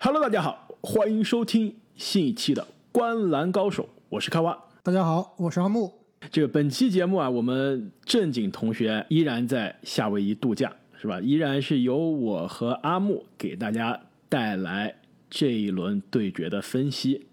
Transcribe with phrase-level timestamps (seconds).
[0.00, 4.56] Hello，大家好，欢迎收听新一期的《观篮高手》，我是开挖。
[4.84, 5.92] 大家好，我是阿木。
[6.30, 11.20] 这个本期节目啊，我们正经同学依然在夏威夷度假，是吧？
[11.20, 14.94] 依然是由我和阿木给大家带来
[15.28, 17.26] 这一轮对决的分析。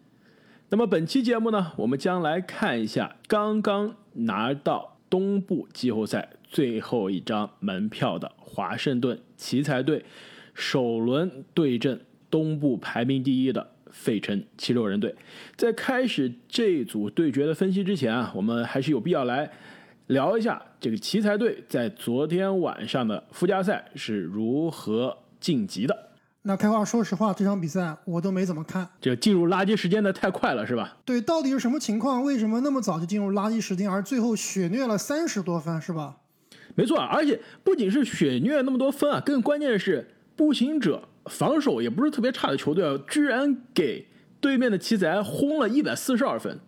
[0.69, 10.03] 那么本期节目呢，我们将来看一下刚刚拿到东部季后赛最后一张门票的华盛顿奇才队
[10.55, 12.01] 首轮对阵
[12.35, 15.15] 东部排名第一的费城七六人队。
[15.55, 19.49] 在开始这组对决的分析之前啊，我们还是有必要来
[20.07, 25.97] 聊一下这个奇才队在昨天晚上的附加赛是如何晋级的。
[26.41, 28.87] 那开话，说实话，这场比赛我都没怎么看。
[28.99, 30.97] 这进入垃圾时间的太快了，是吧？
[31.05, 32.21] 对，到底是什么情况？
[32.21, 36.17] 为什么那么早就进入垃圾时间，而最后血虐了三十多分，是吧？
[36.75, 44.07] 没错，而且不仅是血虐那么多分啊，更关键的是步行者防守也不是特别差的球队啊，居然给
[44.39, 46.59] 对面的奇才轰了一百四十二分。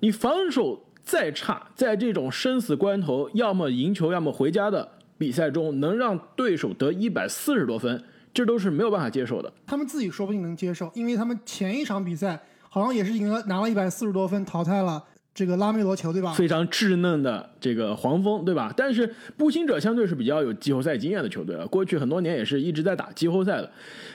[0.00, 8.02] 你防守再差，在这种生死关头，要么赢球，要么回家的比赛中，能让对手得一百四十多分。
[8.32, 9.52] 这都是没有办法接受的。
[9.64, 15.04] 他们自己说不定能接受，因为他们前一场比赛好像也是赢了，拿了一百四十多分，淘汰了
[15.34, 16.32] 这个拉梅罗球，对吧？
[16.32, 18.72] 非常稚嫩的这个黄蜂，对吧？
[18.76, 23.70] 但是步行者相对是比较有季后赛经验的球队了，过去很多年也是一直在打季后赛的，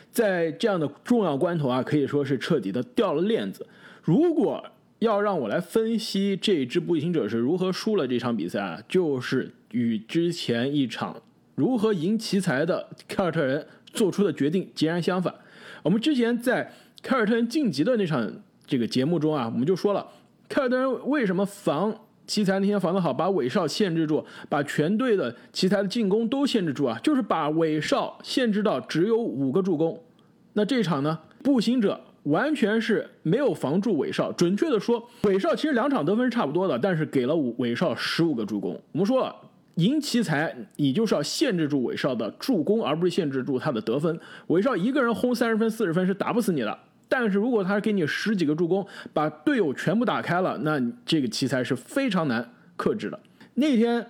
[0.09, 3.67] 在这样的重要关头啊，可以说是彻底的掉了链子。
[4.02, 4.66] 如果
[5.00, 11.22] 要让我来分析这支步行者是如何输了这场比赛啊，就是与之前一场
[11.56, 13.67] 如何赢奇才的凯尔特人。
[13.92, 15.34] 做出的决定截然相反。
[15.81, 18.31] 我们之前在凯尔特人晋级的那场
[18.67, 20.06] 这个节目中啊，我们就说了，
[20.50, 29.97] 凯尔特人为什么防奇才那天防得好，把韦少限制住，把全队的奇才的进攻都限制住啊，就是把韦少限制到只有五个助攻。
[30.53, 38.79] 那这场呢，步行者完全是没有防住韦少，准确的说，韦少其实两场得分是差不多的，但是给了韦少十五个助攻。
[38.91, 39.35] 我们说了。
[39.75, 44.19] 赢奇才，你就是要限制住韦少的助攻，而不是限制住他的得分。
[44.47, 46.78] 韦少一个人轰三十分、四十分是打不死你的，
[47.09, 52.47] 但是如果他给你十几个助攻，把队友全部打开了，那这个奇才是非常难
[52.78, 53.20] 克制的。
[53.56, 54.06] 那天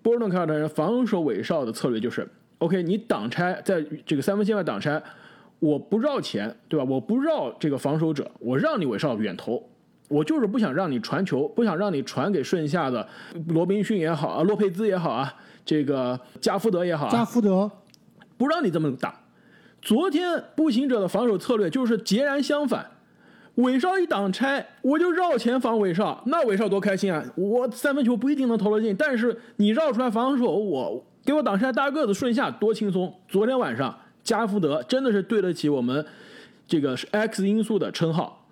[0.00, 2.26] 波士顿凯尔特人防守韦少的策略就是
[2.58, 5.02] ：OK，你挡拆在这个三分线外挡拆，
[5.58, 6.86] 我不绕前，对吧？
[6.88, 9.62] 我不绕这个防守者，我让你韦少远投。
[10.08, 13.08] 我就是不想让你传球，不想让你传给顺下的
[13.48, 15.34] 罗宾逊也好啊，洛佩兹也好啊，
[15.64, 17.68] 这个加福德也好啊，加福德
[18.36, 19.18] 不让你这么打。
[19.84, 22.90] 昨天步行者的防守策略就是截然相反，
[23.56, 27.22] 韦少一挡拆，我就绕前防韦少，那韦少多开心啊！
[27.36, 33.12] 我三分球不一定能投得进，但是你绕出来防守，我给我挡拆大个子顺下多轻松。
[33.28, 36.06] 昨天晚上加福德真的是对得起我们
[36.66, 38.46] 这个是 X 因素的称号。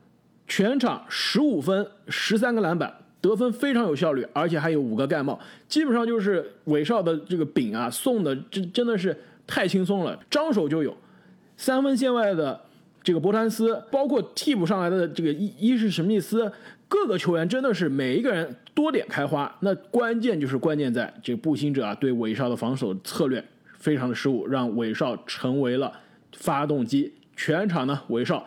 [0.47, 10.94] 全场十五分，十三个篮板，得分非常有效率，而且还有五个盖帽，基本上就是韦少的这个饼啊送的，真真的是太轻松了，张手就有。
[11.62, 12.61] 三分线外的
[13.05, 16.50] 这个博坦斯，包括替补上来的这个伊伊什史密斯，
[16.89, 19.55] 各个球员真的是每一个人多点开花。
[19.61, 23.45] 那关键就是关键在这个步行者啊对韦少的防守策略
[23.78, 25.93] 非常的失误，让韦少成为了
[26.37, 27.15] 发动机。
[27.37, 28.45] 全场呢，韦少。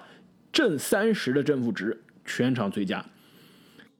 [0.51, 3.05] 正三十的正负值，全场最佳。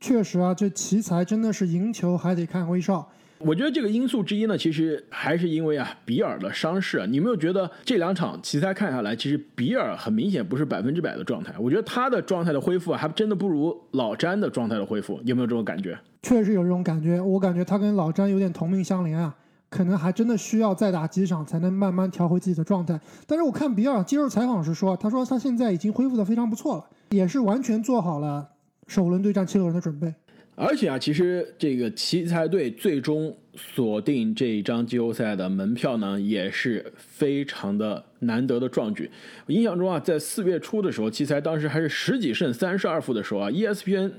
[0.01, 3.09] 确实啊，这奇才真的是赢球还得看威少。
[3.45, 6.97] 我觉得这个因素之一呢，其实还是因为啊比尔的伤势。
[6.97, 11.53] 啊你没有觉得这两场奇才看下来，其实比尔很明显不是百分之百的状态。
[11.59, 15.19] 我觉得他的状态的恢复还真的不如老詹的状态的恢复。
[15.25, 15.95] 有没有这种感觉？
[16.23, 17.21] 确实有这种感觉。
[17.21, 19.35] 我感觉他跟老詹有点同命相连啊。
[19.69, 22.99] 可能还真的需要再打几场才能慢慢调回自己的状态。
[23.27, 28.47] 但是我看比尔接受采访时说，他说他现在已经恢复的非常不错了，也是完全做好了
[28.87, 30.13] 首轮对战七六人的准备。
[30.55, 39.11] 而且啊，其实这个奇才队最终锁定这一张季后赛的门票呢，也是非常的难得的壮举。
[39.45, 44.11] 我印象中啊，在四月初的时候，奇才当时还是十几胜三十二负的时候啊，ESPN。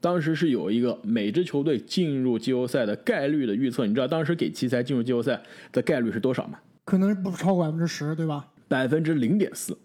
[0.00, 5.40] 当时是有一个每支球队进入季后赛的概率的预测，你知道当时给奇才进入季后赛
[5.70, 6.58] 的概率是多少吗？
[6.84, 8.48] 可能不超过百分之十，对吧？
[8.66, 9.78] 百分之零点四。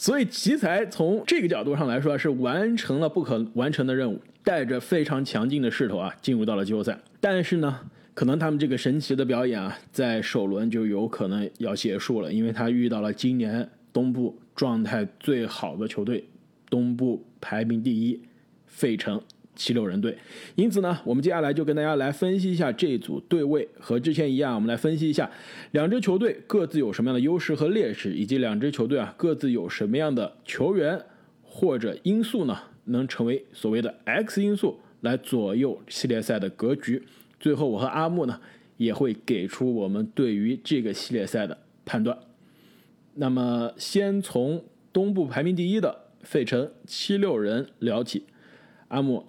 [0.00, 6.98] 所以奇才从这个角度上来说是完成了不可完成的任务，带着非常强劲的势头啊进入到了季后赛。
[7.20, 7.80] 但是呢，
[8.14, 16.24] 可能他们这个神奇的表演啊，在首轮就有可能要结束了，因为他遇到了今年东部状态最好的球队，
[16.70, 18.18] 东部排名第一
[18.64, 19.20] 费城。
[19.60, 20.16] 七六人队。
[20.54, 25.30] 因此呢，我们接下来就跟大家来分析一下这组对位，和之前一样，我们来分析一下
[25.72, 30.98] 两支球队各自有什么样的优势和劣势，以及两支球队啊各自有什么样的球员
[31.42, 37.02] 或者因素呢，能成为所谓的 X 因素来左右系列赛的格局。
[37.38, 38.40] 最后，我和阿木呢
[38.78, 42.16] 也会给出我们对于这个系列赛的判断。
[43.14, 48.24] 那么，先从东部排名第一的费城七六人聊起。
[48.88, 49.24] 阿木，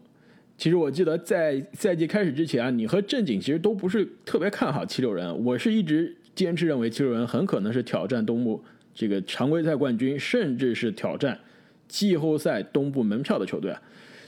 [0.61, 5.43] 其实我记得在赛季开始之前啊，你和正经其实都不是特别看好七六人。
[5.43, 8.63] 我是一直坚持认为七六人很可能是挑战东部
[8.93, 11.39] 这个常规赛冠军，甚至是挑战
[11.87, 13.81] 季后赛东部门票的球队啊。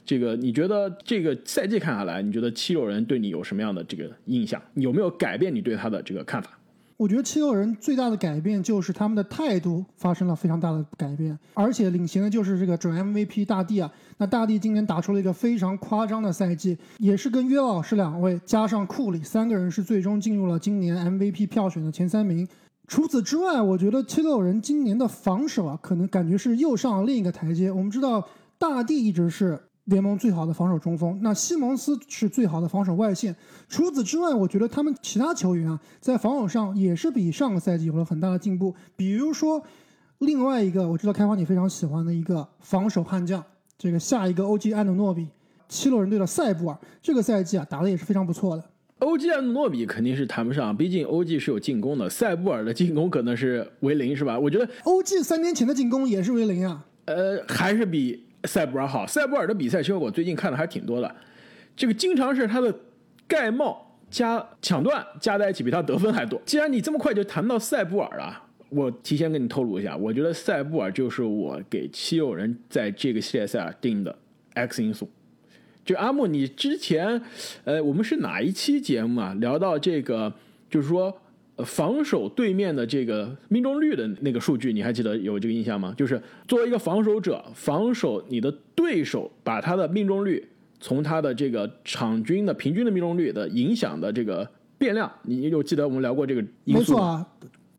[0.04, 4.60] 这个你觉得这个赛季看下来，你觉得七六人对你有什么样的这个印象？
[4.74, 6.58] 有没有改变你对他的这个看法？
[6.96, 13.92] 我觉得七六人最大的改变就是他们的态度发生了非常大的改变，而且领衔的就是这个准 MVP 大帝啊。
[14.18, 22.48] 那大帝今年打出了一个非常夸张的赛季，也是跟约老师两位加上库里三个人是最终进入了今年 MVP 票选的前三名。
[22.88, 27.72] 除此之外，我觉得七六人今年的防守啊，可能感觉是又上了另一个台阶。
[27.72, 29.60] 我们知道大帝一直是。
[29.86, 33.36] 联盟最好的防守中锋，那西蒙斯是最好的防守外线。
[33.68, 38.74] 除此之外，我觉得他们其他球员啊，在防守上也是比上个赛季有了很大的进步。
[38.96, 39.62] 比如说，
[40.20, 43.44] 另外一个我知道开发你非常喜欢的一个防守悍将，
[43.78, 45.28] 这个下一个欧 g 安努诺比，
[45.68, 48.64] 七六人队的塞布尔，这个赛季啊打的也是非常不错的。
[49.00, 54.40] 欧 g 安努诺比肯定是谈不上，毕竟欧 G 是有进攻的，塞布尔的进攻可能是为零，是吧？
[54.40, 56.86] 我觉得欧 G 三年前的进攻也是为零啊。
[57.04, 58.28] 呃，还是比。
[58.46, 61.16] 塞布尔好，塞布尔的比赛其实我最近看的还挺多的，
[61.76, 62.74] 这个经常是他的
[63.28, 66.42] 盖帽加抢断加在一起比他得分还多。
[66.46, 74.16] 既然你这么快就谈到塞布尔了，我提前跟你透露一下，我觉得塞布尔就是我给七六人在这个系列赛定的
[74.54, 75.10] X 因素。
[75.86, 77.22] 就阿木，你之前，
[77.64, 79.34] 呃，我们是哪一期节目啊？
[79.40, 80.34] 聊到这个，
[80.70, 81.18] 就是说。
[81.58, 85.94] 防守对面的这个命中率的那个数据，你还记得有这个印象吗？
[85.96, 90.48] 就是作为一个防守者，防守你的对手，把他的命中率
[90.80, 97.28] 从他的这个场均的平均的命中率的影响的这个变量，你有记得我们聊过这个因素没错啊，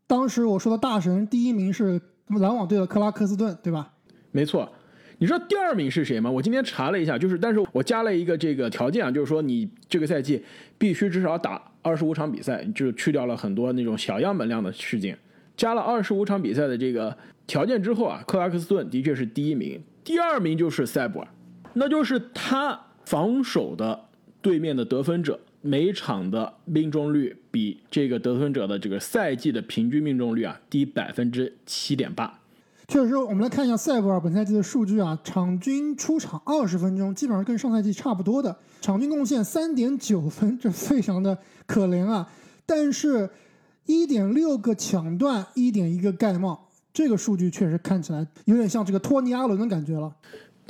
[0.07, 1.99] 当时我说的大神第一名是
[2.39, 3.91] 篮网队的克拉克斯顿，对吧？
[4.31, 4.71] 没错。
[5.17, 6.29] 你知道第二名是谁吗？
[6.29, 10.43] 我今天查了一下，就是但是我加了一个这个条件啊，就是说你这个赛季
[10.77, 11.61] 必须至少打。
[11.81, 15.15] 二十五场比赛，就去掉了很多那种小样本量的事件，
[15.55, 17.15] 加了二十五场比赛的这个
[17.45, 21.27] 条件之后啊，克拉克斯顿的确是第一名，第二名就是塞博尔，
[21.73, 24.05] 那就是他防守的
[24.41, 32.39] 对面的得分者每场的命中率比这个得分者的这个赛季的平均命中率啊低百分之七点八。
[32.87, 41.35] 确实，我们来看一下塞布尔本赛季的数据啊，场均出场二十分钟，基本上跟上赛季差不多的，场均贡献三点九分， 这非常的
[41.65, 42.29] 可怜啊。
[42.65, 43.27] 但是，
[43.87, 50.15] 一点六个抢断，一点一个盖帽，这个数据确实看起来有点像这个托尼阿伦的感觉了，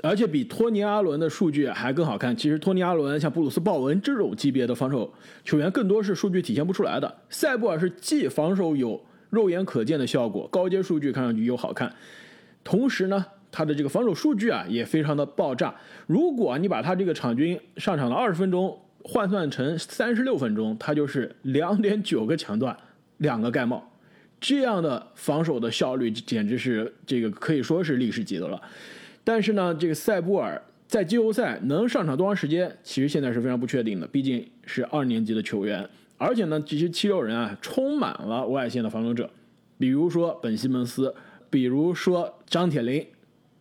[0.01, 2.35] 而且比托尼阿伦的数据还更好看。
[2.35, 5.11] 其实托尼阿伦像布鲁斯鲍文这种级别的防守
[5.43, 7.17] 球员，更多是数据体现不出来的。
[7.29, 9.01] 塞布尔是既防守有。
[9.35, 11.93] 肉眼可见的效果，高阶数据看上去又好看，
[12.63, 15.75] 同时呢，他的这个防守数据啊也非常的爆炸。
[16.07, 22.75] 如果你把他这个场均上场的二十分钟换算成三十六分钟，他就是两点九个抢断，
[23.17, 23.91] 两个盖帽，
[24.39, 28.59] 这样的防守的效率简直是这个可以说是历史级的了。
[29.23, 35.87] 但是呢，这个塞布尔在季后赛能上场多长时间，其实现在是非常不确定的，毕竟是二年级的球员。
[36.17, 39.29] 而且呢，这些七六人啊，充满了外线的防守者，
[39.77, 41.13] 比如说本西蒙斯，
[41.49, 43.05] 比如说张铁林。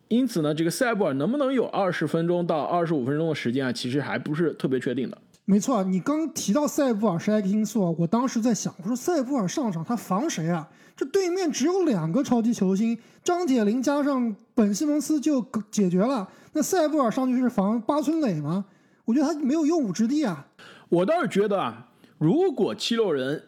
[0.08, 5.18] 因此呢，这个塞布尔能不能有二十分钟到二十五分钟的时间啊，其实还不是特别确定的。
[5.46, 10.68] 没错，你刚提到塞布尔是 X 因素啊，我当时在想，我说塞布尔上场他防谁啊？
[10.94, 16.28] 这对面只有两个超级球星，张铁林加上本西蒙斯就解决了。
[16.52, 18.66] 那塞布尔上去是防八村垒吗？
[19.06, 20.46] 我觉得他没有用武之地啊。
[20.90, 21.88] 我倒是觉得啊。
[22.24, 23.42] 如果七六人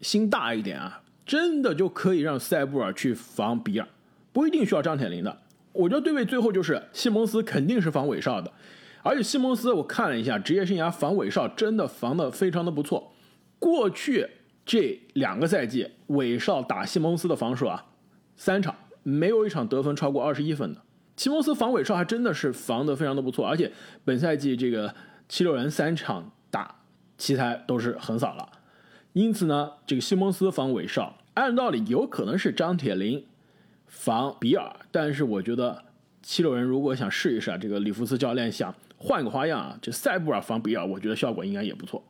[0.00, 3.88] 心大一点啊，真的就可以让塞布尔去防比尔，
[4.32, 5.40] 不一定需要张铁林的。
[5.72, 8.52] 我觉得对位最后就是西蒙斯肯定是防韦少的，
[9.02, 13.12] 而且西蒙斯我看了一下职业生涯防韦少真的防的非常的不错。
[13.58, 14.28] 过去
[14.64, 17.84] 这两个赛季韦少打西蒙斯的防守啊，
[18.36, 20.80] 三场没有一场得分超过二十一分的。
[21.16, 23.72] 西蒙斯防韦少还真的是防的非常的不错，而且
[24.04, 24.94] 本赛季这个
[25.28, 26.30] 七六人三场。
[27.18, 28.48] 奇才都是横扫了，
[29.12, 33.26] 因此呢，这个西蒙斯防韦少，按道理有可能是张铁林
[33.86, 35.82] 防比尔，但是我觉得
[36.22, 42.02] 七六人如果想试一试啊，这个里弗斯教练想换个花样啊，这塞布尔防比尔，我觉得效果应该也不错。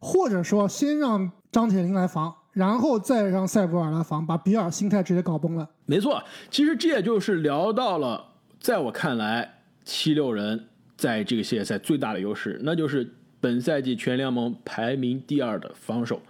[0.00, 5.70] 或者说，先让张铁林来防，然后再让塞布尔来防，把比尔心态直接搞崩了。
[5.86, 13.14] 没错，其实这也就是聊到了，在我看来，七六人在这个系列赛最大的优势，那就是
[13.44, 16.22] 本赛季全联盟排名第二的防守，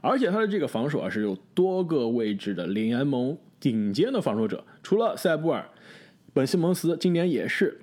[0.00, 5.68] 而且他的这个防守啊是有多个位置的联盟顶尖的防守者，除了塞布尔，
[6.32, 7.80] 本西蒙斯今年也是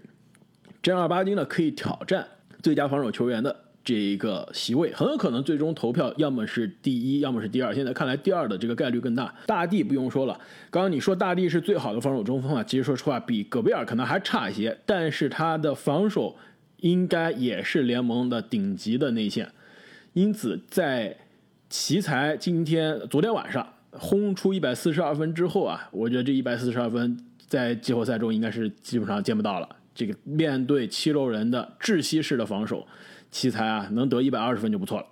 [0.82, 2.26] 正儿八经的可以挑战
[2.64, 3.54] 最佳防守球员的
[3.84, 7.76] 这一个席位，很有可能最终投票要么是第一，要么是第二。
[7.76, 9.36] 现在看来第二的这个概率更大。
[9.46, 10.40] 大帝不用说了，
[10.72, 16.38] 刚刚你说大帝是最好的防守中锋啊，其实说实话比戈贝尔可能还差一些，但是他的防守
[16.78, 19.52] 应该也是联盟的顶级的内线。
[20.14, 21.16] 因此，在
[21.70, 27.18] 奇才今天昨天晚上轰出一百四十二分之后啊，我觉得这一百四十二分
[27.48, 29.70] 在季后赛中应该是基本上见不到了。
[29.94, 32.86] 这个面对七六人的窒息式的防守，
[33.32, 35.06] 奇才啊能得一百二十分就不错了。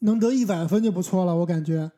[0.00, 1.90] 能得一百分就不错了，我感觉。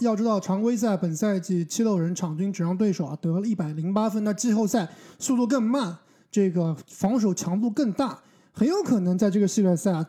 [0.00, 4.88] 要知道，常规赛本赛季七六人场均只让对手啊得了一百零八分，那季后赛
[5.20, 5.96] 速度更慢，
[6.30, 8.18] 这个防守强度更大，
[8.56, 10.06] 很有可能在这个系列赛啊，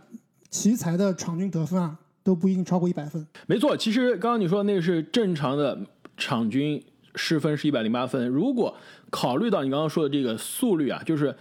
[0.51, 3.25] 奇才的场均得分啊都不一定超过一百分。
[3.47, 5.75] 没错，其实刚刚你说的那个是正常的
[6.15, 6.79] 场均
[7.15, 8.77] 失分是一百零八分，如果
[9.09, 11.35] 考虑到你刚刚说的这个速率啊，就是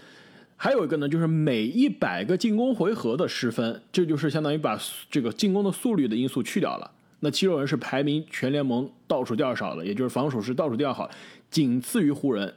[0.56, 4.80] 还有一个呢，就是每一百个进攻回合的失分，这就是相当于把
[5.10, 6.90] 这个进攻的速率的因素去掉了。
[7.20, 11.10] 那七六人是排名全联盟倒数第二少的，也就是防守是倒数第二好，
[11.50, 12.54] 仅次于湖人，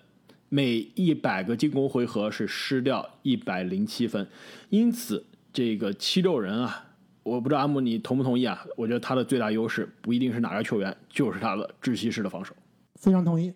[0.49, 4.27] 每一百个进攻回合是失掉一百零七分。
[4.69, 6.85] 因此，这个七六人啊，
[7.23, 8.65] 我不知道阿木你同不同意啊？
[8.75, 12.55] 我觉得他的最大优势不一定是哪个球员，就是他的窒息式的防守。
[12.95, 13.53] 非常同意。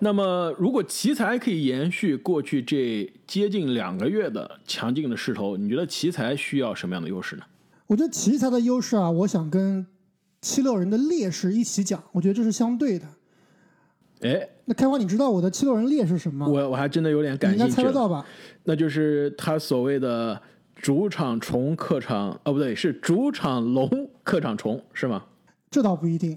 [0.00, 7.42] 那么，如果奇才可以延续过去这接近两个月的强劲的势头，你觉得奇才需要什么样的优势呢？
[7.86, 9.86] 我觉得奇才的优势啊，我想跟
[10.40, 13.06] 七六人的劣势一起讲，我觉得这是相对的。
[14.20, 16.52] 哎，那开花，你知道我的七六人列是什么吗？
[16.52, 17.70] 我我还真的有点感你应该。
[17.70, 18.24] 猜得到吧？
[18.64, 20.40] 那就是他所谓的
[20.76, 23.88] 主场虫，客场哦不对，是主场龙，
[24.22, 25.24] 客场虫是吗？
[25.70, 26.36] 这倒不一定。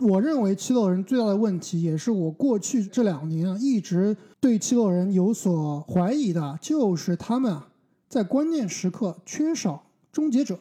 [0.00, 7.68] 我认为七六人最大的问题，也是我过去这两年啊一直对七六人有所怀疑的，就是他们啊
[8.08, 10.58] 在关键时刻缺少终结者。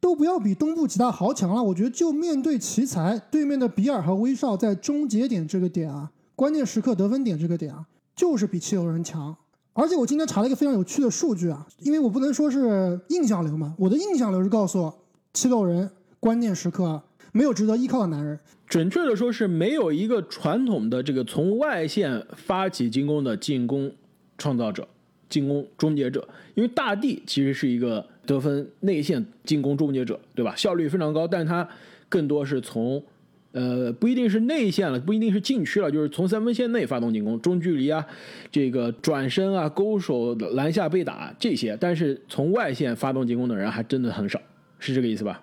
[0.00, 9.36] 都不要比东部几大豪强了，我觉得就面对奇才，对面的比尔和威少在终结点这个点啊，关键时刻得分点这个点啊，就是比七六人强。
[9.72, 14.98] 而且我今天查了一个非常有趣的数据啊，因为我不能说是印象流嘛，我的印象流是告诉我，
[15.32, 15.88] 七六人
[16.18, 18.38] 关键时刻啊没有值得依靠的男人。
[18.66, 23.92] 准确的说是没有一个传统的这个从外线发起进攻的进攻
[24.38, 24.86] 创造者、
[25.28, 30.54] 进攻终结者，因为大帝其实是一个得分内线进攻终结者，对吧？
[30.54, 31.68] 效率非常高，但他
[32.08, 33.02] 更多是从
[33.50, 38.06] 呃不一定是内线了，不一定是禁区了，就是从三分线内发动进攻，中距离啊，
[38.52, 44.40] 这个转身啊、勾手、篮下被打这些，但是从外线发动进攻的人还真的很少，
[44.78, 45.42] 是这个意思吧？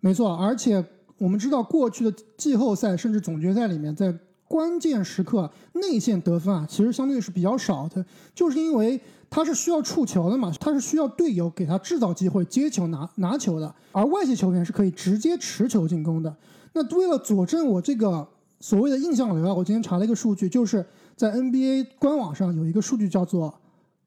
[0.00, 0.84] 没错，而且
[1.16, 4.14] 我们知道过去的季后赛甚至总决赛里面，在
[4.46, 16.34] 关键时刻内线得分啊，其实相对是比较少的，就是因为他是需要触球的嘛，他是需要队友给他制造机会接球拿拿球的，而外线球员是可以直接持球进攻的。
[16.72, 18.26] 那为了佐证我这个
[18.60, 20.84] 所谓的印象流啊，我今天查了一个数据，就是
[21.16, 23.52] 在 NBA 官网上有一个数据叫做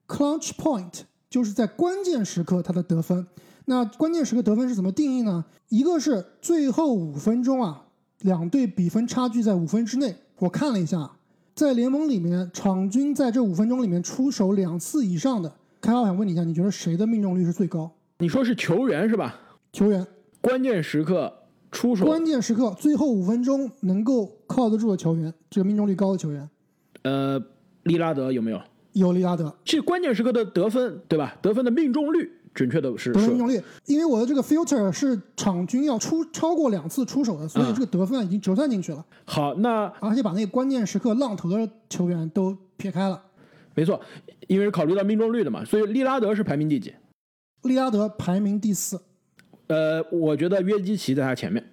[0.07, 3.25] clutch point，就是在关键时刻他的得分。
[3.65, 5.43] 那关键时刻得分是怎么定义呢？
[5.69, 7.83] 一个是最后五分钟啊，
[8.21, 10.15] 两队比分差距在五分之内。
[10.39, 11.09] 我看了一下，
[11.55, 15.51] 在联盟里面，场均在这五分钟里面出手两次以上的，
[15.81, 17.91] 开浩想问你一下，你觉得谁的命中率是最高？
[18.19, 19.35] 你说是球员是吧？
[19.73, 20.05] 球员
[20.39, 21.33] 关键时刻
[21.71, 26.47] 出手，关键时刻最后五分钟能够靠得住的球员，这个命中率高的球员
[27.01, 27.41] 呃，
[27.83, 28.61] 利拉德有没有？
[28.93, 29.55] 有利拉德。
[29.63, 31.35] 这关键时刻的得分，对吧？
[31.41, 43.21] 得分的命中率，准确的是说，得分命中率，因为我的这个 filter 是场均要出超过两次出手的，所以嗯这个得分已经折算进去了，好，那而且把那个关键时刻浪头的球员都撇开了。
[43.75, 44.01] 没错，
[44.47, 46.95] 因为是考虑到命中率的嘛，所以利拉德是排名第几？
[47.61, 48.99] 利拉德排名第四，
[49.67, 51.63] 呃，我觉得约基奇在他前面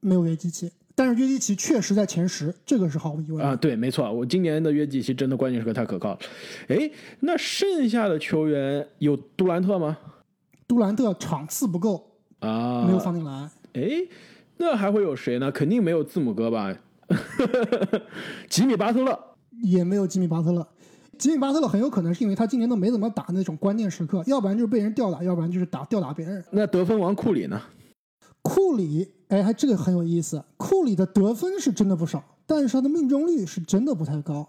[0.00, 3.46] 没有约基奇，但是约基奇确实在前十，这个是毫无疑问。
[3.46, 6.18] 啊，对，没错，我今年的约基奇真的关键时刻太可靠了。
[6.66, 9.96] 哎，那剩下的球员有杜兰特吗？
[10.66, 13.50] 杜兰特场次不够，啊，没有放进来。
[13.74, 14.06] 哎，
[14.56, 15.50] 那还会有谁呢？
[15.50, 16.74] 肯定没有字母哥吧？
[18.48, 19.18] 吉米巴特勒，
[19.62, 20.66] 也没有吉米巴特勒，
[21.18, 26.42] 吉米巴特勒很有可能是因为他今年都没怎么打那种关键时刻，要不然就是被人吊打，要不然就是打吊打别人。
[26.50, 27.60] 那得分王库里呢？
[28.42, 30.42] 库里，哎，还这个很有意思。
[30.56, 34.48] 库里的得分是真的不少，但是他的命中率是真的不太高。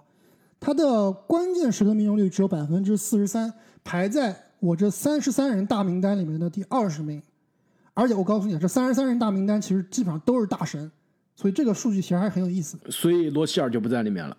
[0.60, 3.54] 他的关键时刻命中率只有百分之四十三，
[3.84, 7.22] 排在我这三十三人大名单里面的第二十名。
[7.94, 10.90] 而且我告诉你，这三十三人大名单其实基本上都是大神，
[11.36, 12.90] 所以这个数据其实还是很有意思的。
[12.90, 14.38] 所以罗齐尔就不在里面了。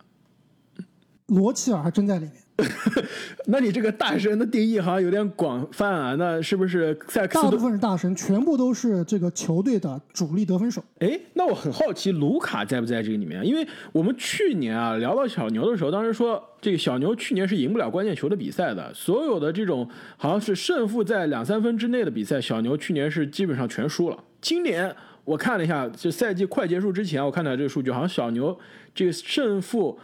[1.26, 2.34] 罗齐尔还真在里面。
[3.46, 7.44] 那你这个大神的定义好像有点广泛啊，那是不是塞克斯？
[7.44, 10.82] 大部分是大神，全部都是这个球队的主力得分手。
[11.00, 13.44] 哎，那我很好奇，卢卡在不在这个里面？
[13.44, 24.18] 因为我们去年啊聊到小牛的时候，当时说这个小牛去年是赢不了关键球的比赛的，所有的这种好像是胜负在两三分之内的比赛，小牛去年是基本上全输了。
[24.40, 24.94] 今年
[25.24, 28.56] 我看了一下，就赛季快结束之前，我看到这个数据，好像小牛
[28.94, 29.98] 这个胜负。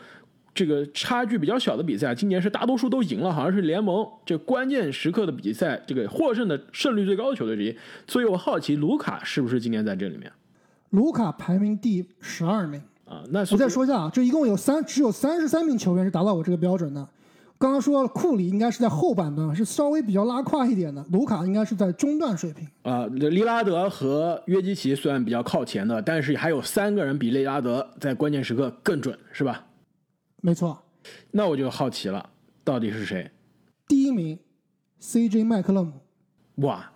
[0.61, 7.75] 这个差距比较小的比赛，今年是大多数都赢了，好像是联盟这关键时刻的比赛，这个获胜的胜率最高的球队之一。
[8.07, 10.31] 所以我好奇，卢卡是不是今年在这里面？
[10.91, 13.23] 卢卡排名第十二名啊。
[13.31, 17.09] 那我再说一下啊，这一共有三，只有三十三名球员是达到我这个标准的。
[17.57, 21.03] 刚刚说库里应该是在后半段，是稍微比较拉胯一点的。
[21.11, 23.07] 卢卡应该是在中段水平啊。
[23.07, 29.65] 利拉德和约基奇虽然比较靠前的，但是还有三个人比利拉德在关键时刻更准，是吧？
[30.41, 30.83] 没错，
[31.31, 32.31] 那我就好奇了，
[32.65, 33.31] 到底是谁？
[33.87, 34.39] 第一名
[35.01, 35.93] ，CJ 麦克勒姆。
[36.57, 36.91] 哇，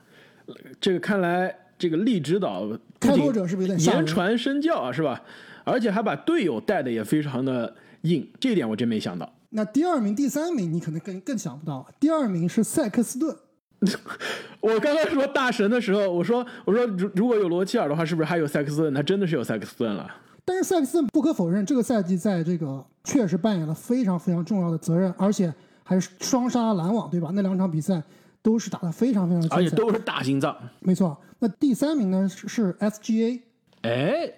[0.81, 2.69] 这个看来这个力指导
[3.01, 5.23] 开拓者是不是有点言传身教啊是吧？
[5.65, 9.31] 而且还把队友带的也非常的硬，这一点我真没想到。
[9.51, 13.37] 那第二名、第三名你可能更更想不到，第二名是塞克斯顿。
[14.61, 18.95] 我刚刚说大神的时候，我说我说如如果有罗齐尔的话，是不是还有塞克斯顿？
[18.95, 20.11] 他真的是有塞克斯顿了。
[20.45, 25.53] 但是塞克斯顿不可否认，这个赛季在这个确实扮演了非常非常重要的责任，而且
[25.85, 27.31] 还是双杀篮网，对吧？
[27.33, 28.03] 那两场比赛
[28.43, 30.57] 都是打得非常非常精彩，而且都是大心脏。
[30.81, 31.17] 没错。
[31.39, 33.41] 那第三名呢是 SGA，
[33.83, 34.33] 哎，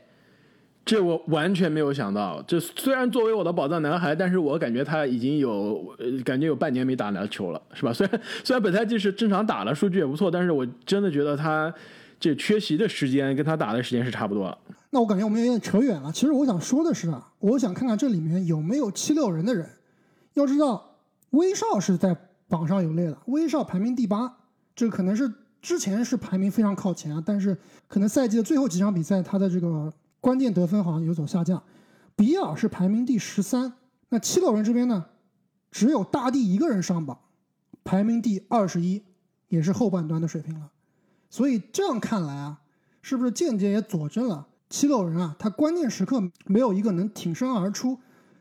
[0.84, 2.42] 这我完全没有想到。
[2.46, 7.92] 这虽然作为我的宝藏男孩，但是我感觉他已经有感觉有半年没打篮球了，是吧？
[7.92, 11.72] 虽然虽然本赛季是正常打了，数据也不错，但是我真的觉得他
[12.18, 14.56] 这缺席的时间跟他打的时间是差不多。
[14.90, 16.10] 那我感觉我们有点扯远了。
[16.10, 19.68] 其实我想说的是啊，我想看看这里面有没有七六人的人。
[20.34, 20.98] 要知道，
[21.30, 22.16] 威少是在
[22.48, 24.36] 榜上有列的，威少排名第八，
[24.74, 27.56] 这可能是之前是排名非常靠前啊，但是
[27.88, 31.62] 可能赛季的最后几场比赛，他的这个关键得分好像有所下降。
[32.14, 33.74] 比尔是排名第十三，
[34.08, 35.06] 那七六人这边呢，
[35.70, 37.18] 只有大帝一个人上榜，
[37.84, 39.02] 排名第二十一，
[39.48, 40.70] 也是后半端的水平了。
[41.28, 42.60] 所以这样看来啊，
[43.02, 44.46] 是不是间接也佐证了？
[44.68, 47.98] 七六人啊，他关键时刻没有一个能挺身而出，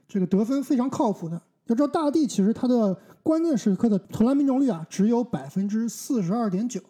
[0.08, 1.42] 这个得分非常靠谱的。
[1.68, 6.82] 要知道，大帝其实他的关键时刻的投篮命中率啊，只有百分之四十二点九。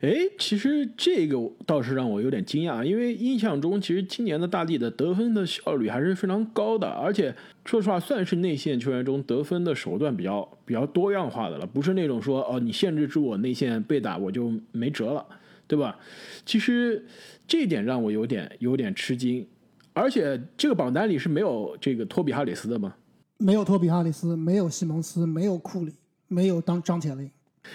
[0.00, 15.24] 哎，其实这个倒是让我有点惊讶，因为印象中其实今年的大帝的得分的效率还是非常高的，而且说实话，算是内线球员中得分的手段比较比较多样化的了，不是那种说哦，你限制住我内线被打，我就没辙了。
[15.68, 15.98] 对吧？
[16.44, 17.02] 其实
[17.46, 19.46] 这一点让我有点有点吃惊，
[19.94, 22.94] 而且这个榜单里是没有这个托比哈里斯的吗？
[23.38, 25.94] 没有托比哈里斯，没有西蒙斯，没有库里，
[26.28, 27.30] 没有当张铁林。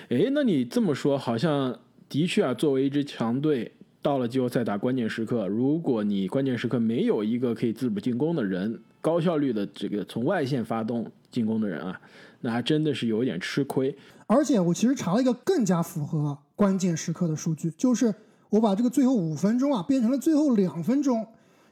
[0.09, 11.99] 哎，那你这么说，好像的确啊，作为一支强队，到了季后赛打关键时刻，如果你关键时刻没有一个可以自主进攻的人，高效率的这个从外线发动进攻的人啊，
[12.41, 13.95] 那还真的是有点吃亏。
[14.25, 16.37] 而且我其实查了一个更加符合。
[16.55, 18.11] 关键时刻的数据就是
[18.49, 21.27] 我把这个最后五分钟啊变成了最后两分钟，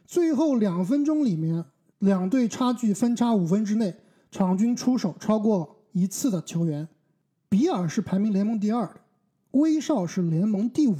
[0.05, 1.65] 最后两分钟里面
[1.97, 3.95] 两队差距分差五分之内，
[4.29, 6.87] 场均出手超过一次的球员，
[7.49, 8.97] 比尔是排名联盟第二的，
[9.55, 10.97] 威少是联盟第五，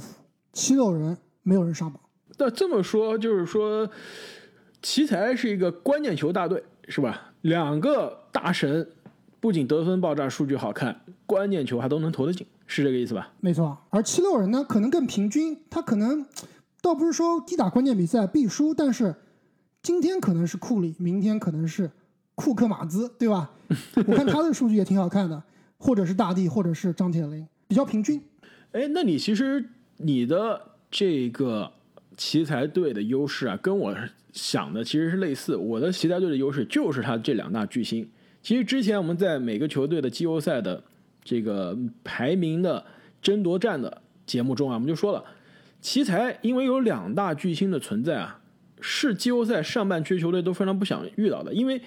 [0.50, 2.00] 七六人没有人上榜。
[2.38, 3.88] 那这么说就是说，
[4.80, 7.34] 奇才是一个关键球大队是吧？
[7.42, 8.88] 两个大神
[9.40, 12.46] 不仅得分爆炸，数据好看，关键球还都能投得进。
[12.66, 13.30] 是这个意思吧？
[13.40, 15.56] 没错，而七六人呢，可能更平均。
[15.68, 16.24] 他可能
[16.80, 19.14] 倒不是说低打关键比赛必输，但是
[19.82, 21.90] 今天可能是库里，明天可能是
[22.34, 23.50] 库克马兹，对吧？
[24.06, 25.42] 我看他的数据也挺好看的，
[25.76, 28.18] 或者是大帝，或者是张铁林，比较平均。
[28.76, 29.64] 哎，那你其实
[29.96, 30.60] 你的
[30.90, 31.72] 这个
[32.16, 33.96] 奇才队的优势啊，跟我
[34.32, 35.56] 想的其实是类似。
[35.56, 38.08] 我的奇才队的优势就是他这两大巨星。
[38.42, 40.82] 其实之前我们在每个球队的季后赛的。
[41.28, 42.86] 这个排名的
[43.20, 45.24] 争夺战的节目中啊，我们就说了，
[45.80, 48.40] 奇才因为有两大巨星的存在啊，
[48.80, 51.52] 是季后赛上半区球队都非常不想遇到的。
[51.52, 51.82] 因为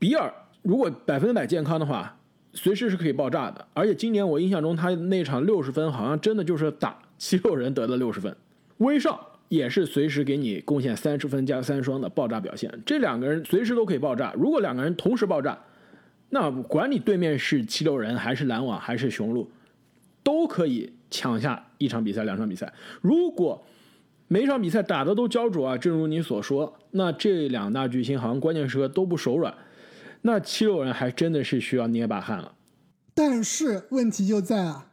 [0.00, 2.18] 比尔如果百分之百健康的话，
[2.52, 3.66] 随时是可以爆炸的。
[3.74, 8.34] 而且今年我印象中他那场六十分，好像真的就是打七六人得了六十分。
[8.78, 12.72] 威少也是随时给你贡献三十分加三双的爆炸表现。
[12.84, 14.32] 这两个人随时都可以爆炸。
[14.36, 15.58] 如果两个人同时爆炸，
[16.30, 19.50] 那管你对面是七六人还是篮网还是雄鹿，
[20.22, 22.72] 都可以抢下一场比赛、两场比赛。
[23.02, 23.62] 如果
[24.28, 29.54] 每场比赛打的都焦灼啊，正如你所说，那这两大巨星好像关键时刻都不手软，
[30.22, 32.52] 那七六人还真的是需要捏把汗了。
[33.14, 34.86] 但是问题就在啊，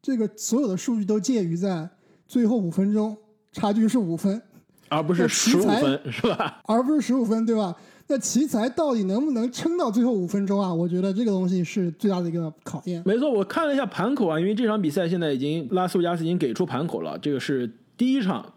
[0.00, 1.88] 这个所有的数据都介于在
[2.28, 3.16] 最后五分钟，
[3.52, 4.40] 差距是五分，
[4.88, 6.60] 而不是十五分，是吧？
[6.68, 7.74] 而不是十五分，对吧？
[8.06, 10.72] 那奇才到底能不能撑到最后五分钟啊？
[10.72, 13.02] 我觉得这个东西是最大的一个考验。
[13.04, 18.52] 没错，我看了一下盘口啊，因为这场比赛现在已经拉斯维加斯已经给出盘口了，这个是第一场。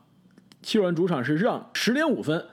[0.64, 2.44] 七六人主场是让十点五分，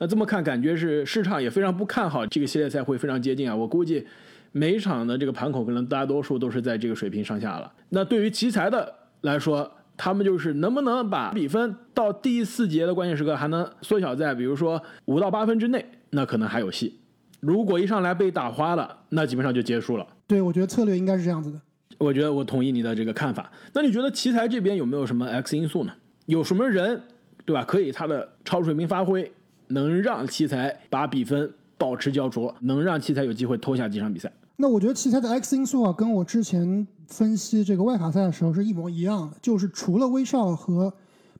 [0.00, 3.54] 那这么看感觉是市场也非常不看好这个系列赛会非常接近啊。
[3.54, 4.06] 我估计
[4.50, 7.70] 每一场的这个盘口可能大多数都是在这个水平上下了。
[7.90, 16.98] 那对于奇才的来说，他们就是能不能把比分到第四节的关键时刻还能缩小在比如说五到八分之内，那可能还有戏。
[17.40, 20.06] 如果一上来被打花了，那基本上就结束了。
[20.26, 21.60] 对，我觉得策略应该是这样子的。
[21.98, 23.52] 我觉得我同意你的这个看法。
[23.74, 25.92] 那你觉得奇才这边有没有什么 X 因素呢？
[26.24, 27.02] 有什么人？
[27.44, 27.62] 对吧？
[27.64, 29.30] 可以，他的超水平发挥
[29.70, 34.30] 能让奇才把比分保持焦灼，能让奇才有机会拖下几场比赛。
[34.56, 40.92] 那我觉得奇才的 X 因素啊，跟我之前分析这个外卡赛的时候是一模一样的，就是除了威少和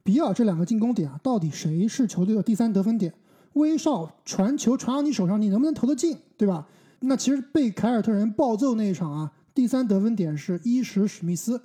[0.03, 3.13] 比尔这两个进攻点啊，到底谁是球队的第三得分点？
[3.53, 6.17] 威少传球传到你手上，你能不能投得进？
[6.39, 6.67] 对吧？
[7.01, 11.61] 那其实被凯尔特人暴揍那一场啊，第三得分点是伊什史密斯，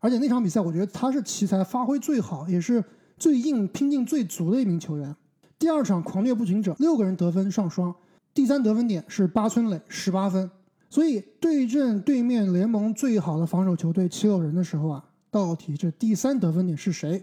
[0.00, 2.82] 而且那场比赛我觉得他是奇才发挥最好，也是。
[3.18, 5.14] 最硬拼劲最足的一名球员。
[5.60, 7.94] 第二场狂虐步行者六个人得分上双，
[8.32, 10.50] 第三得分点是八村垒十八分。
[10.88, 17.22] 所以对阵对面联盟最好的防守球队七六人的时候啊，到底这第三得分点是谁？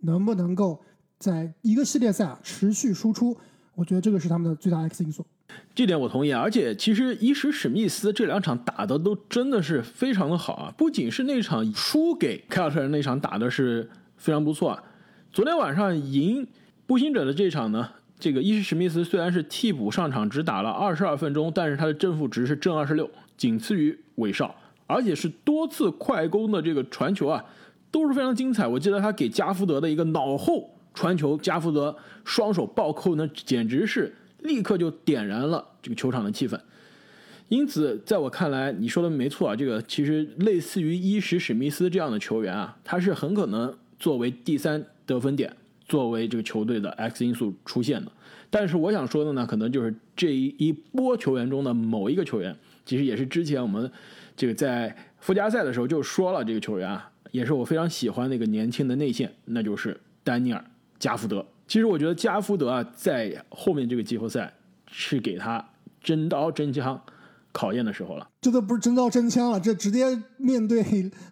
[0.00, 0.82] 能不能够
[1.20, 3.38] 在一个系列赛啊持续输出？
[3.76, 5.24] 我觉得这个是他们的最大 X 因素。
[5.72, 6.40] 这点我同意啊。
[6.40, 14.82] 而且其实伊什史密斯这两场打的都真的是非常的好啊，不仅是那场输给凯尔特人那场打的是非常不错啊。
[15.30, 16.44] 昨天晚上赢
[16.86, 24.54] 步行者的这场呢，这个伊什史密斯虽然是替补上场，只打了二十二分钟，但是他的正负值是正二十六，仅次于韦少，
[24.86, 27.42] 而且是多次快攻的这个传球啊，
[27.90, 28.66] 都是非常精彩。
[28.66, 36.58] 我记得他给加福德的一个脑后传球，加福德双手暴扣，那简直是立刻就点燃了这个球场的气氛。
[37.48, 44.84] 因此，在我看来，你说的没错啊，这个其实类似于伊什史密斯这样的球员啊，他是很可能作为第三。
[45.04, 45.54] 得分点
[45.92, 48.10] 作为这个球队的 X 因素出现的，
[48.48, 53.92] 但是我想说的呢，可能就是这一波球员中的某一个球员，其实也是之前我们
[54.34, 60.64] 这个在附加赛的时候就说了，这个球员啊，也是我非常喜欢那个年轻的内线，那就是丹尼尔
[60.98, 61.44] 加福德。
[61.68, 64.50] 其实我觉得加福德啊，在后面这个季后赛
[64.90, 65.62] 是给他
[66.02, 66.98] 真刀真枪。
[67.54, 70.06] 考验的时候了，这都不是真刀真枪了，这直接
[70.38, 70.82] 面对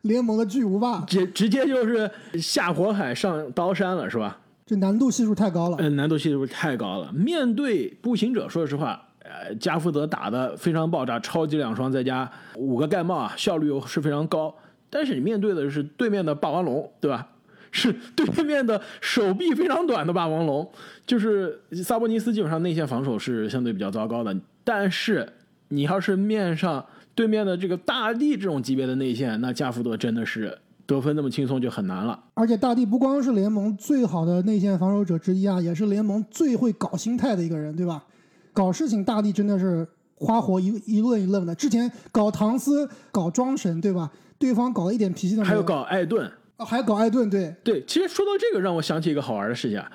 [0.03, 4.38] 联盟的巨无霸，直直接就是下火海上刀山了，是吧？
[4.70, 7.12] 这难度系数太高了，嗯，难度系数太高了。
[7.12, 14.54] 面对步行者，说实话，呃，加福德打的非常爆炸，超级两双再加五个盖帽啊，效率又是非常高。
[14.88, 17.26] 但是你面对的是对面的霸王龙，对吧？
[17.72, 20.70] 是对面的手臂非常短的霸王龙，
[21.04, 25.28] 就是萨博尼斯基本上内线防守是相对比较糟糕的，但是。
[25.72, 30.59] 你要是面上对面的这个大帝这种级别的内线，那加福德真的是
[30.96, 32.18] 得分那么轻松就很难了。
[32.35, 38.05] 而且大帝不光是联盟最好的内线防守者之一啊，也是联盟最会搞心态的一个人，对吧？
[38.53, 41.55] 搞事情大帝真的是花活一一愣一愣的。
[41.55, 44.11] 之前搞唐斯、搞庄神，对吧？
[44.38, 45.50] 对方搞了一点脾气都没有。
[45.50, 47.85] 还有搞艾顿，还搞艾顿，对对。
[47.87, 49.90] 其实说到这个，让我想起一个好玩的事情啊，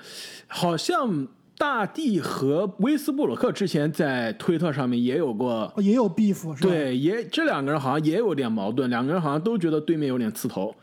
[0.47, 1.27] 好像。
[1.57, 6.69] 大帝和威斯布鲁克之前在推特上面也有过，也有 beef 是吧？
[6.69, 10.75] 对，也这两个人好像也有点矛盾，两个人好像都觉得对面有点刺头。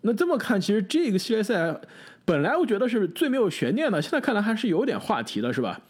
[0.00, 1.80] 那这么看，其实这个系列赛
[2.24, 5.80] 本来我觉得是最没有悬念的，现在看来还是有点话题的，是吧？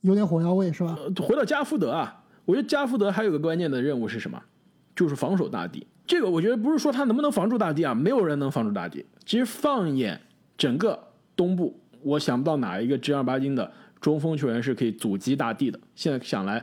[0.00, 0.96] 有点火药味是吧？
[1.20, 4.42] 回到加福德啊，我觉得加福德还有个关键的任务是什么？
[4.96, 5.86] 就是防守大帝。
[6.06, 9.04] 这个我觉得不是说他能不能防住大帝啊，没有人能防住大帝。
[9.24, 10.20] 其实放眼
[10.58, 10.98] 整个
[11.36, 13.70] 东部，我想不到哪一个正儿八经的。
[14.02, 16.62] 中锋球员是可以阻击大帝的，现在想来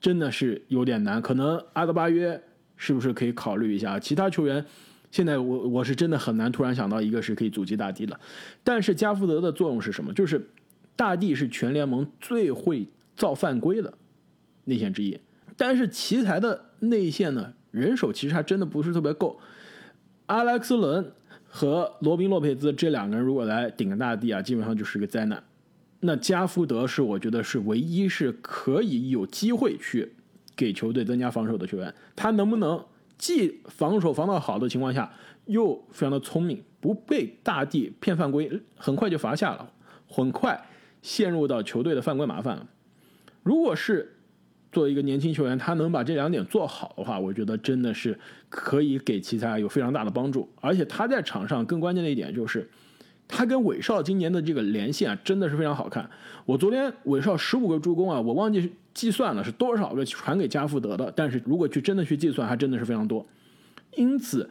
[0.00, 1.22] 真的是有点难。
[1.22, 2.38] 可能阿德巴约
[2.76, 3.98] 是不是可以考虑一下？
[4.00, 4.62] 其他球员
[5.12, 8.18] 现在我我是真的很难突然想到一个是可以阻击大帝的。
[8.64, 10.12] 但是加福德的作用是什么？
[10.12, 10.50] 就是
[10.96, 13.94] 大帝是全联盟最会造犯规的
[14.64, 15.16] 内线之一。
[15.56, 19.38] 但是奇才的内线呢，人手其实还真的不是特别够。
[20.26, 21.12] 阿莱克斯·伦
[21.46, 25.40] 和罗宾·洛佩兹这两个人如果来顶个大地啊，基本上就是个灾难。
[26.04, 30.12] 那加福德是我觉得是唯一是可以有机会去
[30.56, 31.94] 给球队增加防守的球员。
[32.16, 32.84] 他能不能
[33.16, 35.12] 既防守防到好的情况下，
[35.46, 39.72] 又非常的聪明，不被大地骗犯规，很快就罚下了，
[40.08, 40.60] 很快
[41.02, 42.66] 陷入到球队的犯规麻烦了。
[43.44, 44.16] 如果是
[44.72, 50.48] 作为一个年轻球员，他能把这两点做好的话，我觉得真的是可以给奇才有非常大的帮助。
[50.60, 52.68] 而且他在场上更关键的一点就是。
[53.34, 56.08] 他跟韦少今年的这个连线啊，真的是非常好看。
[56.44, 63.26] 我昨天韦少十五个助攻啊，我忘记计算了是多少个传给加福德的，但是如果去真的去计算，还真的是非常多。
[63.96, 64.48] 因此，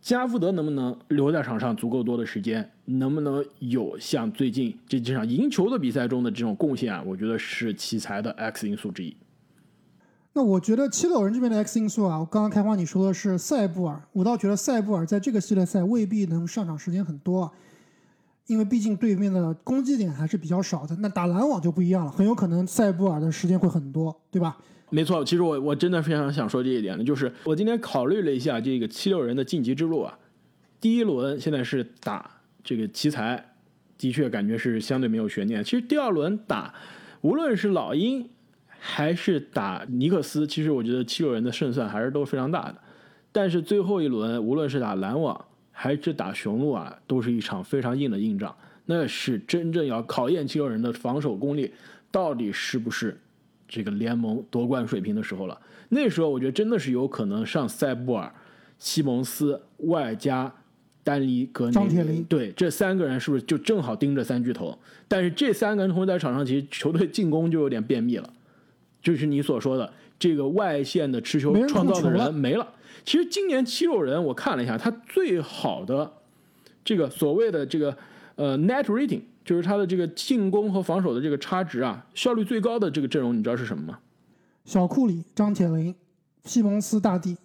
[0.00, 9.16] 加福德能不能留在场上足够多的时间，能不能有像最近这几场赢球的比赛中的这种贡献啊，我觉得是奇才的 X 因素之一。
[10.32, 17.52] 那我觉得七六人这边的 X 因素啊，我刚刚开花你说的是塞布尔，我倒觉得塞布尔在这个系列赛未必能上场时间很多啊。
[18.52, 24.58] 因为毕竟对面的攻击点还是比较少的，那打篮网就不一样了，很有可能塞布尔的时间会很多，对吧？
[24.90, 30.18] 没错，其实我我真的非常想说这一点的，就是我今天考虑了一下这个七六人的晋级之路啊，
[30.78, 32.30] 第一轮现在是打
[32.62, 33.42] 这个奇才，
[33.96, 35.64] 的确感觉是相对没有悬念。
[35.64, 36.74] 其实第二轮打，
[37.22, 38.28] 无论是老鹰
[38.68, 42.74] 还是打尼克斯，其实我觉得七六人的胜算还是都非常大的。
[43.32, 45.42] 但是最后一轮，无论是打篮网。
[45.82, 48.54] 还是打雄鹿啊，都是一场非常硬的硬仗，
[48.86, 51.72] 那是真正要考验七六人的防守功力，
[52.12, 53.18] 到底是不是
[53.66, 55.60] 这个联盟夺冠水平的时候了。
[55.88, 58.32] 那时候我觉得真的是有可能上塞布尔、
[58.78, 60.54] 西蒙斯外加
[61.02, 64.78] 丹尼格张铁林，对这三个人是不是就正好盯着三巨头？
[65.08, 68.32] 但是这三个人同时在场上，其实球队进攻就有点便秘了，
[69.02, 72.68] 就是你所说的这个外线的持球创造的人没了。
[73.04, 76.12] 其实今年七六人，我看了一下，他最好的
[76.84, 77.96] 这个所谓的这个
[78.36, 83.98] 呃 net rating，就是他的这个进攻和防守的这个差值啊，效率最高的这个阵容，你知道是什么吗？
[84.64, 85.94] 小库里、张铁林、
[86.44, 87.36] 西蒙斯、大帝、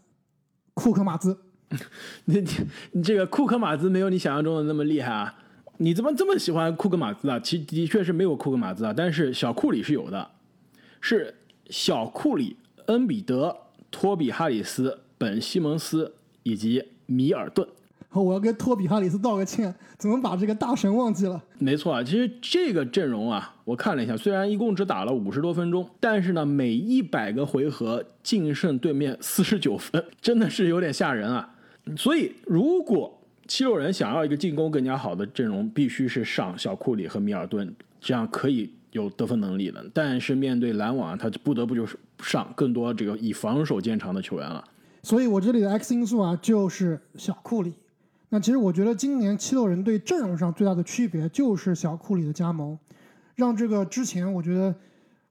[0.73, 1.37] 库克马兹。
[2.25, 2.47] 你你
[2.91, 5.35] 你这个库克马兹没有你想象中的那么厉害啊！
[5.79, 7.37] 你怎么这么喜欢库克马兹啊？
[7.39, 10.29] 其的确是没有库克马兹啊，但是小库里是有的，
[11.01, 11.35] 是
[11.69, 13.53] 小库里、恩比德、
[13.91, 14.99] 托比哈里斯。
[15.17, 17.67] 本西蒙斯以及米尔顿，
[18.11, 21.41] 我要跟托比哈里斯道个歉，怎么把这个大神忘记了？
[21.59, 31.53] 没错啊，其实这个阵容啊，我看了一下，虽然一共只打了五十多分钟，但是呢，每一百个回合净胜对面四十九分，真的是有点吓人啊。
[31.95, 39.85] 所以，如果七六人想要一个进攻更加好的阵容，必须是上小库里和米尔顿，这样可以有得分能力的。
[39.93, 44.63] 但是面对篮网，他不得不就是上更多这个以防守见长的球员了。
[45.07, 47.73] 所以，我这里的 X 因素啊，就是小库里。
[48.27, 52.77] 那其实我觉得，今年七六人队阵容上最大的区别就是小库里的加盟，
[53.35, 54.75] 让这个之前我觉得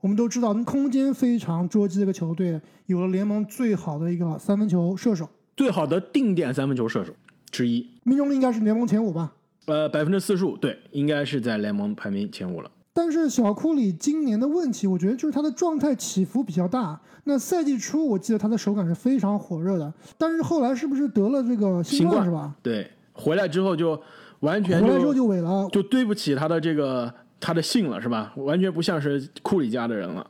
[0.01, 7.13] 我们都知道空间非常捉急的一个球队，有了联盟最好的一个三分球射手，最好的定点三分球射手
[7.51, 9.35] 之一，命中率应该是联盟前五吧？
[9.67, 12.71] 呃，百分之四十五，对，应该是在联盟排名前五了。
[12.97, 16.99] 但是小库里今年的问题，我觉得就是他的状态起伏比较大。
[17.25, 22.55] 那赛季初我记得他的手感是非常火热的，但是后来是不是得了这个新冠是吧？
[22.63, 24.01] 对，回来之后就
[24.41, 28.33] 完全回来之后就萎了，就对不起他的这个他的姓了是吧？
[28.37, 30.27] 完全不像是库里家的人了。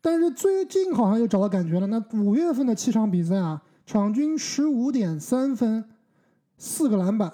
[0.00, 1.86] 但是最近好像又找到感觉了。
[1.86, 5.84] 那五月份的七场比赛啊，场均十五点三分，
[6.56, 7.32] 四个篮板。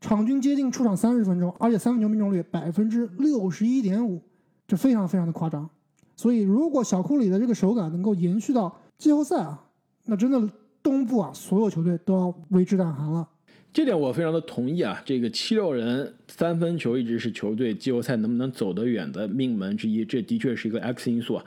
[0.00, 4.22] 场均接近出场三十分钟，而且三分球命中率百分之六十一点五，
[4.66, 5.68] 这非常非常的夸张。
[6.16, 9.64] 所以，如果小库里的这个手感能够延续到季后赛啊，
[10.06, 10.48] 那真的
[10.82, 13.28] 东部啊所有球队都要为之胆寒了。
[13.72, 15.00] 这点我非常的同意啊。
[15.04, 21.44] 这个七六人三分球一直是球队季后赛能不能走得远的命门之一，这的确是一个 X 因素啊。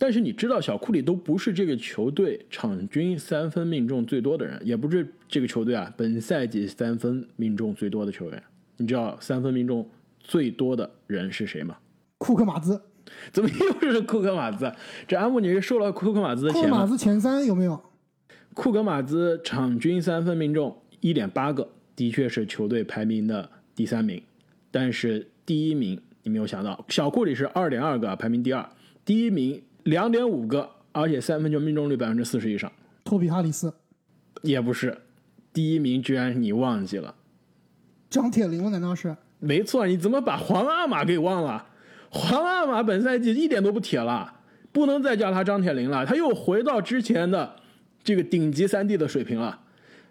[0.00, 8.40] 但是你知道，小库里都不是这个球队场均三分命中最多的人，也不是这个球队啊本赛季三分命中最多的球员。
[8.76, 11.76] 你知道三分命中最多的人是谁吗？
[12.18, 12.80] 库克马兹。
[13.32, 14.72] 怎么又是库克马兹？
[15.08, 17.82] 这阿姆尼是收了库克马兹的钱库克马兹前三有没有？
[18.54, 24.22] 库克马兹场均三分命中一点八个，的确是球队排名的第三名。
[24.70, 28.64] 但是第一名你没有想到，小库里是二点二个，排名第二。
[29.04, 29.60] 第一名。
[29.88, 32.70] 两点五个，而且三分球命中率百分之四十以上。
[33.04, 33.72] 托比哈里斯，
[34.42, 34.94] 也不是，
[35.50, 37.14] 第一名居然你忘记了？
[38.10, 39.16] 张铁林难道是？
[39.38, 41.66] 没错，你怎么把皇阿玛给忘了？
[42.10, 44.40] 皇阿玛本赛季一点都不铁了，
[44.72, 47.56] 不能再叫他张铁林了，他又回到之前的
[48.04, 49.58] 这个顶级三 D 的水平了。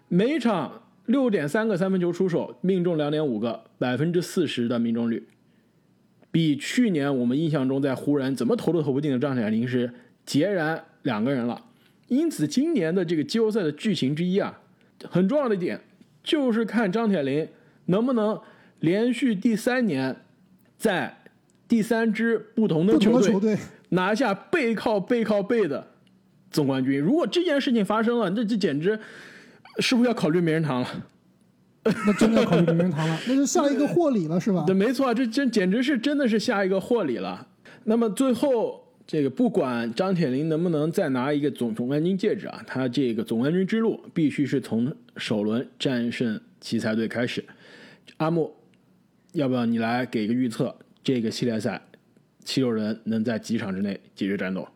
[0.08, 5.28] 每场六点三个三分球出手，命中两点五个，百分之四十的命中率，
[6.30, 9.92] 比去年我们印象中在湖人怎么投都投不进的张铁林是
[10.26, 11.64] 截然两个人了。
[12.08, 14.58] 因此，今年的这个季后赛的剧情之一啊，
[15.08, 15.80] 很重要的一点
[16.22, 17.46] 就是看张铁林
[17.86, 18.40] 能不能
[18.80, 20.16] 连续第三年
[20.76, 21.16] 在
[21.66, 23.56] 第三支不同的球队
[23.90, 25.86] 拿下背靠背靠背的
[26.50, 26.98] 总冠军。
[26.98, 28.98] 如果这件事情发生了，那这简直
[29.80, 30.88] 是不是要考虑名人堂了？
[32.06, 34.74] 那真的要考虑名人堂了，那就下一个霍里了，是吧对，？
[34.74, 37.46] 没错，这这简直是真的是下一个霍里了。
[37.84, 47.44] 那么最后，这个不管张铁林能不能再拿一个总总冠军戒指啊，他这个总冠军之路必须是从首轮战胜奇才队开始。
[48.18, 48.52] 阿木，
[49.32, 50.74] 要不要你来给个预测？
[51.02, 51.80] 这个系列赛，
[52.44, 54.66] 七六人能在几场之内解决战斗？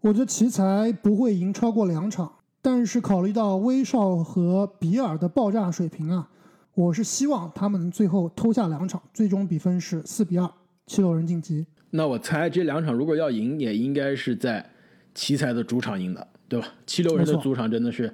[0.00, 2.30] 我觉得奇才不会赢超过两场，
[2.62, 6.28] 但是考虑到威少和比尔的爆炸水平啊，
[6.74, 10.50] 我是希望他们最后偷下两场，最终比分是四比二，
[10.86, 11.64] 七六人晋级。
[11.90, 14.68] 那我猜这两场如果要赢，也应该是在
[15.14, 16.66] 奇才的主场赢的，对吧？
[16.84, 18.12] 七六人的主场真的是，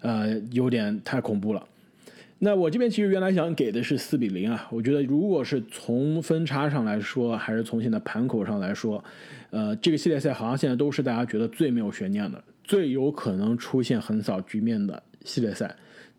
[0.00, 1.64] 呃，有点太恐怖了。
[2.40, 9.02] 那我这边其实原来想给的是四比零啊，我觉得如果是从分差上来说，还是从现在盘口上来说，
[9.50, 15.72] 呃，这个系列赛好像现在都是大家觉得最没有悬念的，最有可能出现横扫局面的系列赛。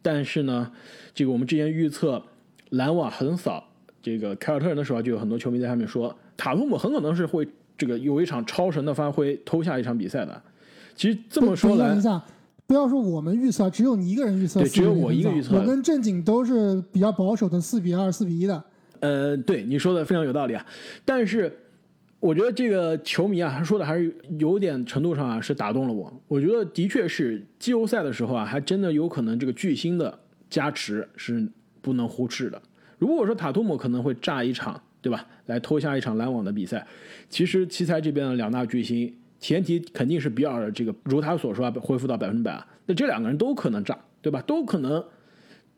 [0.04, 0.72] 但是呢，
[1.16, 2.22] 这个我们之前预测
[2.70, 3.64] 篮网横扫
[4.02, 10.40] 这个凯尔特人的时候，就有很多球迷在下面说，塔图姆很可能是会这个有一场超神的发挥，偷下一场比赛的。
[10.96, 11.96] 其实这么说来
[12.66, 18.64] 不要说我们预测，只有你一个人预测4比0对只有我一个预测我跟正经都是比较保守的四比二、四比一的。
[19.00, 20.66] 呃，对你说的非常有道理啊。
[21.04, 21.52] 但是
[22.24, 26.22] 我觉得这个球迷啊，他说的还是有点程度上啊是打动了我。
[26.30, 30.18] 我觉得的确是季后赛的时候啊，还真的有可能这个巨星的
[30.50, 31.46] 加持是
[31.82, 32.62] 不能忽视的。
[32.98, 35.28] 如果说塔图姆可能会炸一场，对吧？
[35.48, 36.88] 来偷下一场篮网的比赛，
[37.28, 44.42] 其实奇才这边的两大巨星，前提肯定是比尔这个如他所说啊，恢复到百分百啊，那这两个人都可能炸，对吧？
[44.44, 45.04] 都可能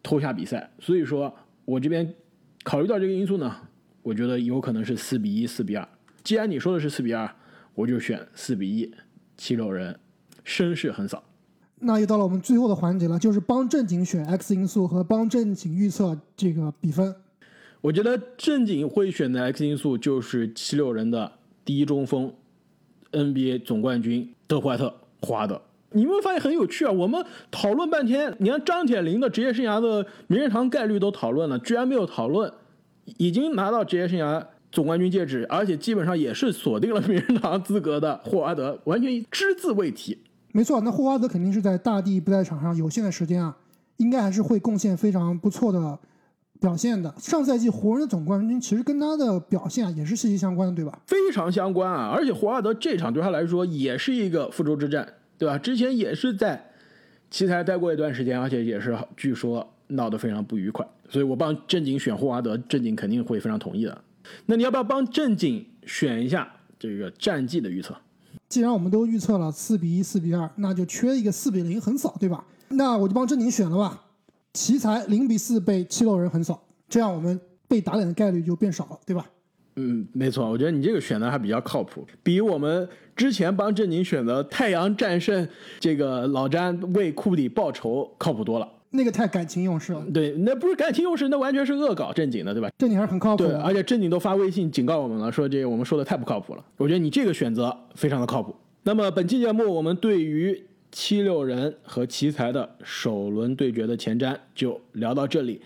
[0.03, 0.69] 偷下比赛。
[0.77, 2.13] 所以说我这边
[2.61, 3.51] 考虑到这个因素呢，
[4.03, 5.89] 我觉得有可能是四比一、四比二。
[6.25, 7.29] 既然你说的是四比二，
[7.75, 8.91] 我就选四比一，
[9.37, 9.97] 七六人
[10.43, 11.23] 声势横扫。
[11.81, 17.15] 那又到了我们最后的环节了，就是帮正经选 X 因素和帮正经预测这个比分。
[17.79, 21.31] 我觉得正经会选的 X 因素就是七六人的
[21.63, 22.33] 第一中锋
[23.11, 24.87] ，NBA 总冠军德怀特·
[25.27, 25.61] 霍华德。
[25.91, 26.91] 你有没有发现很有趣啊？
[26.91, 32.51] 我们讨论半天，你看张铁林的职业生涯的名人堂概率都讨论了，居然没有讨论
[33.17, 40.17] 已经拿到职业生涯总冠军戒指，而且基本上也是锁定了名人堂资格的霍华德，完全只字未提。
[40.51, 43.57] 没错，那霍华德肯定是在大帝不在场上有限的时间啊，
[43.97, 45.99] 应该还是会贡献非常不错的
[46.59, 47.13] 表现的。
[47.17, 51.01] 上赛季湖人的总冠军其实跟他的表现啊也是息息相关的，对吧？
[51.07, 52.09] 非常相关啊！
[52.13, 55.57] 而且霍华德这场对他来说也是一个复仇之战，对吧？
[55.57, 56.69] 之前也是在
[57.29, 64.01] 奇才待过一段时间，而且也是据说闹得非常不愉快，所以我帮正经选霍华德，正经肯定会非常同意的。
[64.45, 67.95] 那你要不要帮正经选一下这个战绩的预测？
[68.47, 72.45] 既然我们都预测了四比一、四比二，那就缺一个四比零横扫，对吧？
[72.69, 74.01] 那我就帮正经选了吧。
[74.53, 79.25] 奇才零比四被七六人横扫，这样我们被打脸的概率就变少了，对吧？
[79.77, 85.45] 嗯，没错，我觉得你这个选的还比较靠谱，比我们之前帮正经选的太阳战胜
[85.79, 88.67] 这个老詹为库里报仇靠谱多了。
[88.95, 92.69] 那个太感情用事了，对，那不是感情用事，那完全是恶搞正经的，对吧？
[92.77, 93.61] 正经还是很靠谱对，的。
[93.61, 96.65] 而且正经都发微信警告我们了，说这个我们说的太不靠谱了。
[96.77, 98.55] 我觉得你这个选择非常的靠谱。
[98.83, 105.61] 那么本期节目我们对于七六人和奇才的首轮对决的前瞻就聊到这里。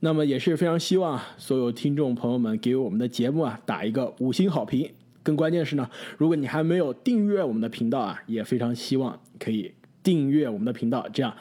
[0.00, 4.90] 那么也是非常希望啊所有听众朋友们给我们的节目啊打一个五星好评。
[5.22, 9.72] 更关键是呢，如果你还没有订阅我们的频道啊，也非常希望可以
[10.02, 11.32] 订阅我们的频道，这样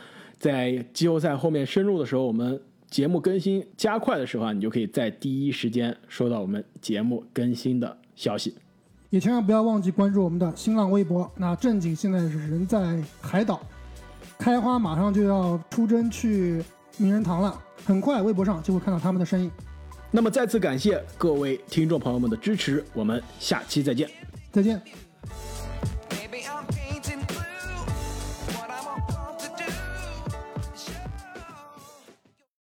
[0.42, 8.56] 在季后赛后面深入的时候，我们节目更新加快的时候啊，你就可以在第一时间收到我们节目更新的消息。
[9.12, 11.32] 也千万不要忘记关注我们的新浪微博。
[11.38, 13.62] 那正经现在是人在海岛，
[14.40, 16.64] 开花马上就要出征去
[16.98, 19.52] 名人堂了，很快微博上就会看到他们的身影。
[20.10, 24.10] 那么再次感谢各位听众朋友们的支持，我们下期再见。
[24.52, 25.11] 再见。